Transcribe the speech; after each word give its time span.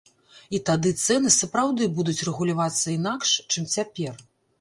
І 0.57 0.59
тады 0.67 0.93
цэны 1.07 1.33
сапраўды 1.35 1.87
будуць 1.99 2.15
рэгулявацца 2.29 2.87
інакш, 2.97 3.35
чым 3.57 3.69
цяпер. 3.75 4.13